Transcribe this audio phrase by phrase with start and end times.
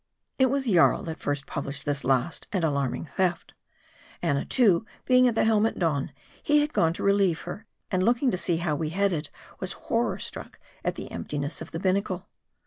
[0.39, 3.53] It was Jarl that first published this last and alarming theft.
[4.23, 8.31] Annatoo being at the helm at dawn, he had gone to relieve her; and looking
[8.31, 9.29] to see how we headed,
[9.59, 12.27] was horror struck at the emptiness of the binnacle.